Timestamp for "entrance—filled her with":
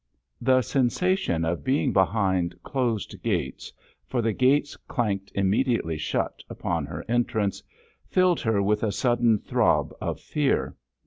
7.07-8.81